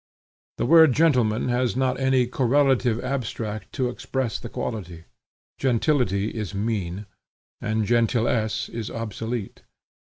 [0.57, 5.03] The word gentleman has not any correlative abstract to express the quality.
[5.59, 7.05] Gentility is mean,
[7.61, 9.61] and gentilesse is obsolete.